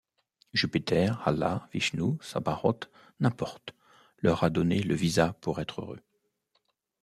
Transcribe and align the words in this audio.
Jupiter, 0.51 1.21
Allah, 1.27 1.69
Vishnou, 1.71 2.17
Sabaoth, 2.23 2.89
n’importe, 3.19 3.75
leur 4.23 4.43
a 4.43 4.49
donné 4.49 4.81
le 4.81 4.95
visa 4.95 5.33
pour 5.41 5.59
être 5.61 5.81
heureux. 5.83 6.01